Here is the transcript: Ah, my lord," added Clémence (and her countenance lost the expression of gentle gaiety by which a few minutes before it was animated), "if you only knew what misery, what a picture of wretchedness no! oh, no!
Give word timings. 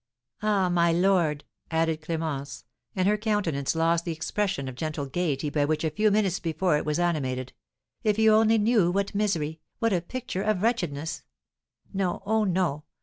Ah, 0.41 0.67
my 0.67 0.91
lord," 0.91 1.43
added 1.69 2.01
Clémence 2.01 2.63
(and 2.95 3.07
her 3.07 3.19
countenance 3.19 3.75
lost 3.75 4.03
the 4.03 4.11
expression 4.11 4.67
of 4.67 4.73
gentle 4.73 5.05
gaiety 5.05 5.51
by 5.51 5.63
which 5.63 5.83
a 5.83 5.91
few 5.91 6.09
minutes 6.09 6.39
before 6.39 6.75
it 6.75 6.87
was 6.87 6.97
animated), 6.97 7.53
"if 8.03 8.17
you 8.17 8.33
only 8.33 8.57
knew 8.57 8.89
what 8.89 9.13
misery, 9.13 9.59
what 9.77 9.93
a 9.93 10.01
picture 10.01 10.41
of 10.41 10.63
wretchedness 10.63 11.21
no! 11.93 12.23
oh, 12.25 12.43
no! 12.45 12.83